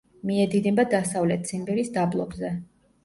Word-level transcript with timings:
მიედინება 0.27 0.85
დასავლეთ 0.93 1.45
ციმბირის 1.51 1.93
დაბლობზე. 1.99 2.51